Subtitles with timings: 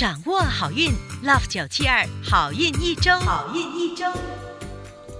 [0.00, 0.88] 掌握好运
[1.22, 4.06] ，Love 九七二好运一周，好运一周。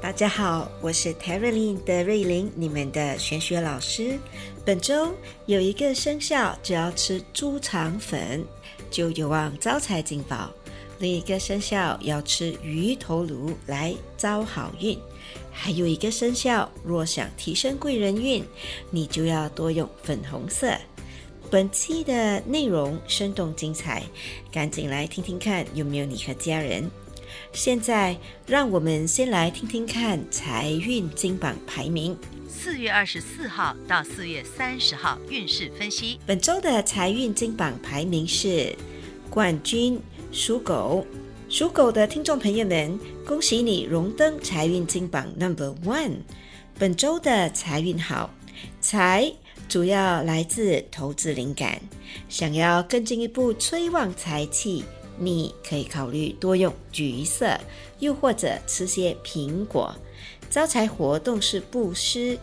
[0.01, 4.19] 大家好，我是 t e r y l n 的瑞玲，你们的玄学老师。
[4.65, 5.15] 本周
[5.45, 8.43] 有一个生肖，只要吃猪肠粉
[8.91, 10.51] 就有望招财进宝；
[10.99, 14.97] 另一个生肖要吃鱼头颅来招好运；
[15.53, 18.43] 还有一个生肖，若想提升贵人运，
[18.89, 20.75] 你就要多用粉红色。
[21.51, 24.05] 本期的内容生动精彩，
[24.53, 26.89] 赶紧来听听看有没有你和家人。
[27.53, 32.17] 现在让我们先来听听看财运金榜排名。
[32.49, 36.21] 四月二十四号到四月三十号运势分析。
[36.25, 38.73] 本周的财运金榜排名是
[39.29, 41.05] 冠军属狗，
[41.49, 42.97] 属狗的听众朋友们，
[43.27, 46.19] 恭喜你荣登财运金榜 Number One。
[46.79, 48.33] 本周的财运好，
[48.81, 49.33] 财。
[49.71, 51.81] 主要来自投资灵感，
[52.29, 54.85] 想要更进一步催旺财气，
[55.17, 57.57] 你可以考虑多用橘色，
[58.01, 59.95] 又或者吃些苹果。
[60.51, 62.37] 招财活动是布施，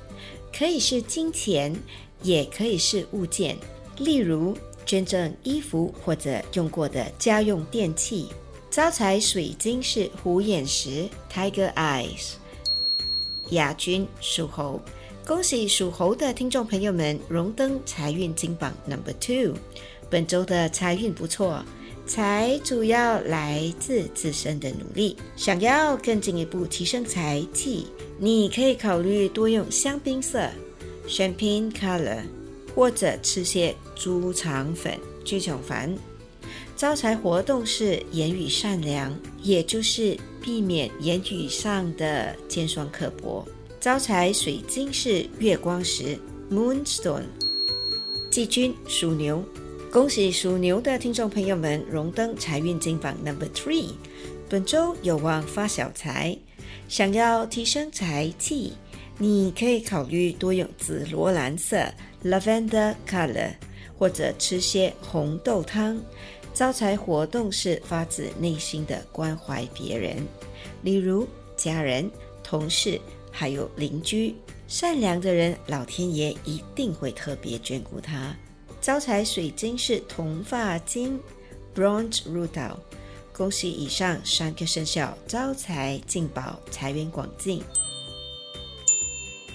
[0.57, 1.75] 可以是金钱，
[2.23, 3.57] 也可以是物件，
[3.97, 8.29] 例如捐赠衣服或者用过的家用电器。
[8.71, 12.35] 招财水晶是虎眼石 （Tiger Eyes）。
[13.49, 14.79] 亚军属猴。
[15.27, 19.57] 恭喜属猴的听众朋友们荣登财运金榜 Number Two。
[20.09, 21.61] 本周的财运不错，
[22.05, 25.17] 财主要来自自身的努力。
[25.35, 30.49] 想要更进一步提升财气，你可以考虑多用香槟色
[31.09, 32.21] （Champagne Color）
[32.73, 35.97] 或者吃些猪肠粉（猪肠粉）。
[36.77, 43.45] 招财活动是言语善良，也就是避免言语上的尖酸刻薄。
[43.79, 46.17] 招财水晶是月光石
[46.49, 47.25] （Moonstone）。
[48.31, 49.43] 季军属牛，
[49.91, 53.91] 恭喜属牛的听众朋友们荣登财运金榜 Number Three。
[54.49, 56.35] 本周有望发小财，
[56.89, 58.73] 想要提升财气，
[59.19, 61.85] 你可以考虑多用紫罗兰色
[62.25, 63.51] （Lavender Color）
[63.95, 66.01] 或者吃些红豆汤。
[66.51, 70.17] 招财活动是发自内心的关怀别人，
[70.81, 72.09] 例如家人、
[72.43, 72.99] 同事。
[73.39, 74.35] 还有邻居，
[74.67, 78.35] 善良的人，老天爷一定会特别眷顾他。
[78.81, 81.19] 招财水晶是铜发晶
[81.75, 82.77] （Bronze Rutil）。
[83.31, 87.61] 恭喜以上三个生肖招财进宝，财源广进。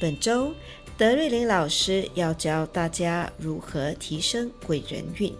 [0.00, 0.54] 本周
[0.96, 5.34] 德瑞琳老师要教大家如何提升贵人运。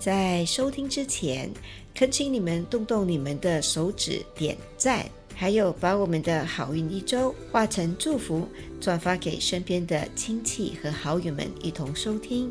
[0.00, 1.48] 在收听之前，
[1.94, 5.08] 恳请你们动动你们的手指点赞。
[5.36, 8.48] 还有，把我们的好运一周化成祝福，
[8.80, 12.50] 转发给身边的亲戚和好友们一同收听。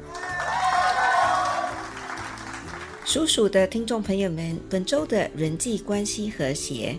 [3.06, 6.98] 属鼠的听众朋友们，本周的人际关系和谐，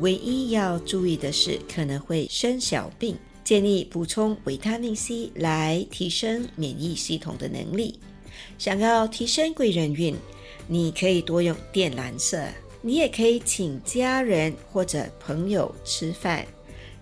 [0.00, 7.98] 唯一要注意的是可能会生小病，建议补充维他命 C 来提升免疫系统的能力。
[8.58, 10.16] 想要提升贵人运，
[10.66, 12.38] 你可以多用靛蓝色。
[12.84, 16.44] 你也可以请家人或者朋友吃饭。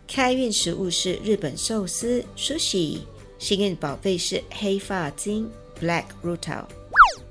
[0.07, 2.99] 开运食物是日本寿司 （sushi）。
[3.39, 6.65] 幸运宝贝是黑发晶 （black rutil）。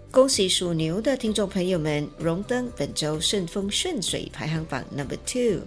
[0.10, 5.62] 恭喜属牛的听众朋友们荣登本周顺风顺水排行榜 number two。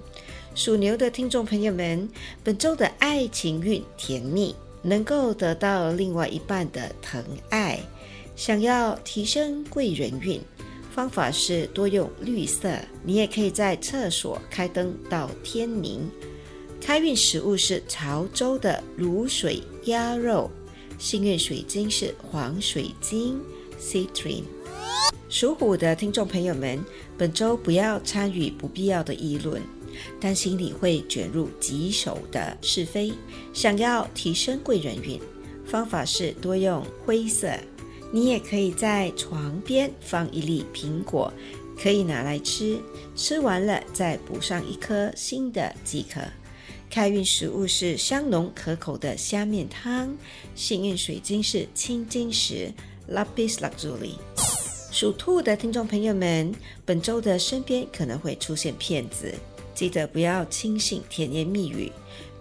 [0.57, 2.09] 属牛的听众朋友们，
[2.43, 7.79] 本周的爱情运甜蜜，能够得到另外一半的疼爱。
[8.35, 10.41] 想要提升贵人运。
[10.95, 12.71] 方法是多用绿色，
[13.03, 16.09] 你也可以在厕所开灯到天明。
[16.81, 20.51] 开运食物是潮州的卤水鸭肉，
[20.99, 23.41] 幸运水晶是黄水晶
[23.81, 24.45] （Citrine）。
[25.31, 26.79] 属虎的听众朋友们，
[27.17, 29.63] 本周不要参与不必要的议论，
[30.21, 33.15] 担心你会卷入棘手的是非。
[33.55, 35.19] 想要提升贵人运，
[35.65, 37.49] 方法是多用灰色。
[38.15, 41.33] 你也可以在床边放一粒苹果，
[41.83, 42.79] 可以拿来吃，
[43.17, 46.21] 吃完了再补上一颗新的即可。
[46.91, 50.15] 开运食物是香浓可口的虾面汤，
[50.55, 52.71] 幸运水晶是青金石
[53.11, 54.17] （Lapis Lazuli）。
[54.91, 56.55] 属兔的听众朋友们，
[56.85, 59.35] 本周的身边可能会出现骗子，
[59.75, 61.91] 记得不要轻信甜言蜜语，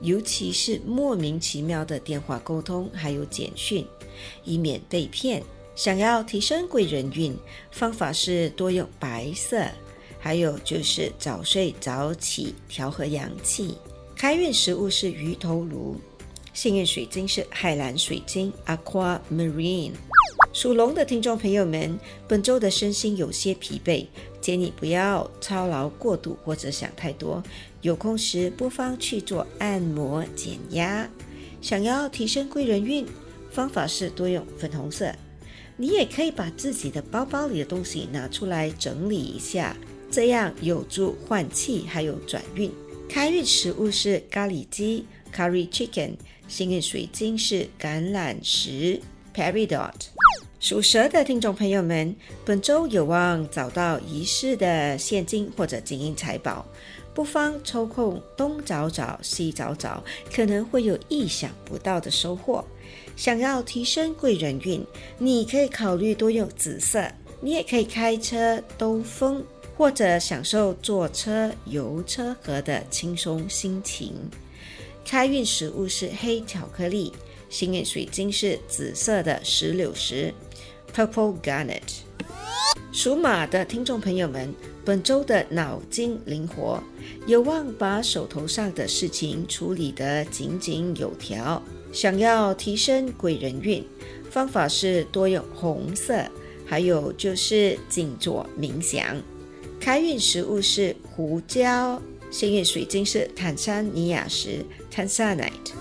[0.02, 3.88] 尤其是莫名其妙的电话沟通还有简讯，
[4.44, 5.42] 以免被骗。
[5.76, 7.36] 想要提升贵人运，
[7.72, 9.66] 方法是多用白色，
[10.20, 13.76] 还有就是早睡早起，调和阳气。
[14.16, 15.96] 开运食物是鱼头颅，
[16.54, 19.94] 幸运水晶是海蓝水晶 （Aqua Marine）。
[20.54, 21.98] 属龙的听众朋友们，
[22.28, 24.06] 本周的身心有些疲惫，
[24.42, 27.42] 建议不要操劳过度或者想太多。
[27.82, 31.10] 有空时不妨去做按摩减压。
[31.62, 33.08] 想要提升贵人运，
[33.50, 35.12] 方法是多用粉红色。
[35.82, 39.76] 你也可以把自己的包包里的东西拿出来整理一下，
[40.12, 42.72] 这样有助换气还有转运。
[43.10, 46.12] 开运食物是咖喱鸡 （Curry Chicken），
[46.48, 49.02] 幸运水晶是橄榄石
[49.34, 49.92] （Peridot）。
[50.60, 56.64] 属蛇的听众朋友们，本周有望找到遗失的现金或者金银财宝，
[57.16, 62.64] 不妨抽空东找找西找找，可能会有意想不到的收获。
[63.22, 64.84] 想要提升贵人运，
[65.20, 67.08] 你可以考虑多用紫色。
[67.40, 69.44] 你也可以开车兜风，
[69.78, 74.16] 或者享受坐车游车河的轻松心情。
[75.06, 77.14] 开运食物是黑巧克力，
[77.48, 80.34] 幸运水晶是紫色的石榴石。
[80.92, 82.00] Purple Garnet，
[82.92, 84.52] 属马的听众朋友们，
[84.84, 86.82] 本周的脑筋灵活，
[87.28, 91.62] 有望把手头上的事情处理得井井有条。
[91.92, 93.84] 想要提升贵人运，
[94.30, 96.24] 方法是多用红色，
[96.66, 99.22] 还有就是静坐冥想。
[99.80, 105.72] 开运食物是胡椒，幸运水晶是坦桑尼亚石 （Tanzanite）。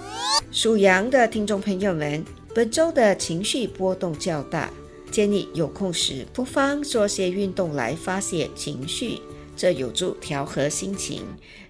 [0.51, 2.25] 属羊的听众朋友们，
[2.55, 4.71] 本周的情绪波动较大。
[5.13, 9.19] 建议有空时不妨做些运动来发泄情绪，
[9.56, 11.23] 这有助调和心情。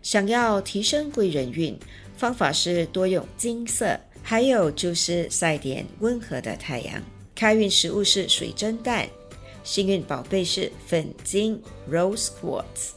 [0.03, 1.75] 想要提升贵人运，
[2.17, 7.03] 方法是多用金色，还有就是晒点温和的太阳。
[7.35, 9.09] 开运食物是水蒸蛋，
[9.65, 12.93] 幸运宝贝是粉晶 （Rose Quartz）。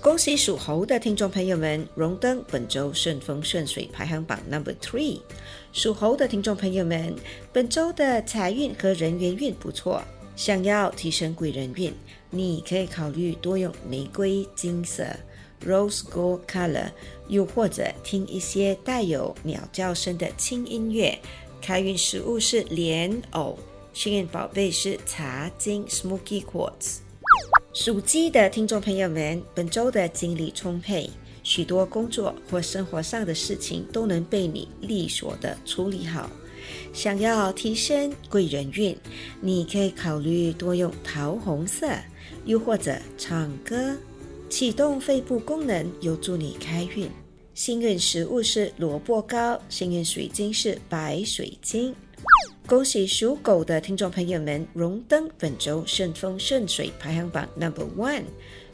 [0.00, 5.20] 恭喜属猴的听众朋友们荣登本周顺风顺水排行榜 Number Three。
[5.72, 7.14] 属猴的听众朋友们，
[7.52, 10.02] 本周的财运和人缘运不错。
[10.36, 11.92] 想要提升贵人运，
[12.30, 15.04] 你可以考虑多用玫瑰金色
[15.64, 16.90] （Rose Gold Color），
[17.28, 21.18] 又或者听一些带有鸟叫声的轻音乐。
[21.62, 23.58] 开运食物是莲藕，
[23.92, 26.98] 幸运宝贝是茶晶 （Smoky Quartz）。
[27.72, 31.08] 属鸡的听众朋友们，本周的精力充沛，
[31.42, 36.28] 许多工作或生活上的事情都能被你利索的处理好。
[36.92, 38.96] 想要提升贵人运，
[39.40, 41.86] 你可以考虑多用桃红色，
[42.44, 43.96] 又或者唱歌，
[44.50, 47.08] 启动肺部功能，有助你开运。
[47.54, 51.94] 幸运食物是萝卜糕，幸运水晶是白水晶。
[52.66, 58.24] 恭喜属狗的听众朋友们荣登本周顺风顺水排行榜 Number One。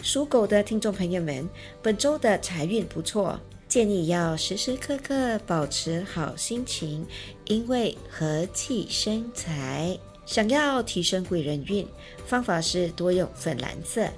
[0.02, 1.46] 属狗的听众朋友们，
[1.82, 3.38] 本周的财运不错，
[3.68, 7.04] 建议要时时刻刻保持好心情，
[7.44, 9.96] 因为和气生财。
[10.24, 11.86] 想要提升贵人运，
[12.26, 14.08] 方法是多用粉蓝色。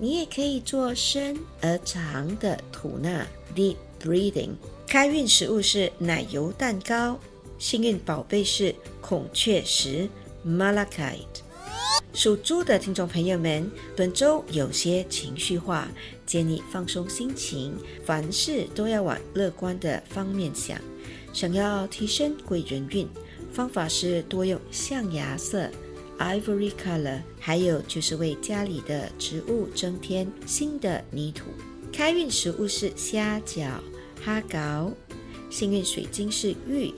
[0.00, 4.50] 你也可以做深而长的吐纳 （Deep Breathing）。
[4.86, 7.18] 开运食物是奶油蛋糕。
[7.58, 10.08] 幸运宝贝是孔雀石
[10.46, 11.42] （Malachite）。
[12.14, 15.88] 属猪的听众朋友们，本周有些情绪化，
[16.24, 20.80] 建议放松心情，凡事都要往乐观的方面想。
[21.32, 23.08] 想要提升贵人运，
[23.52, 25.68] 方法是多用象牙色
[26.18, 31.44] （Ivory Color），还有就是为家里的植物增添新的泥土。
[31.92, 33.70] 开运食物是虾饺、
[34.22, 34.92] 哈糕。
[35.50, 36.92] 幸运水晶是玉。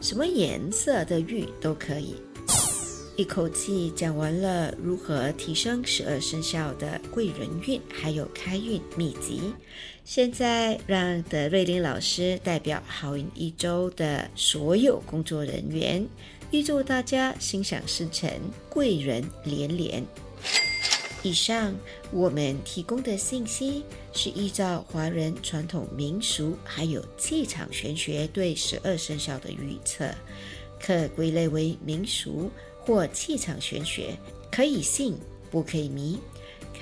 [0.00, 2.16] 什么颜色的玉都可以。
[3.16, 9.40] 一口气讲完了如何提升十二生肖的贵人运，还有开运秘籍。
[10.04, 16.06] 现在让德瑞林老师代表好运一周的所有工作人员，
[16.54, 18.30] 预祝大家心想事成，
[18.68, 20.06] 贵人连连。
[21.24, 21.74] 以上
[22.12, 23.82] 我们提供的信息
[24.12, 30.08] 是依照华人传统民俗还有气场玄学对十二生肖的预测，
[30.80, 34.16] 可归类为民俗或气场玄学，
[34.48, 35.18] 可以信
[35.50, 36.20] 不可以迷，